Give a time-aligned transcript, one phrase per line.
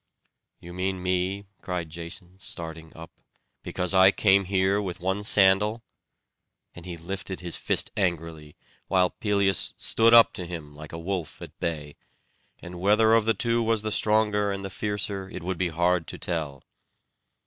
[0.59, 3.21] "You mean me?" cried Jason, starting up,
[3.61, 5.83] "because I came here with one sandal?"
[6.73, 8.55] And he lifted his fist angrily,
[8.87, 11.97] while Pelias stood up to him like a wolf at bay;
[12.63, 16.07] and whether of the two was the stronger and the fiercer, it would be hard
[16.07, 16.63] to tell.